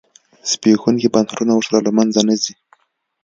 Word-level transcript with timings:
زبېښونکي 0.49 1.07
بنسټونه 1.13 1.53
ورسره 1.55 1.79
له 1.87 1.91
منځه 1.97 2.21
نه 2.27 2.35
ځي. 2.43 2.53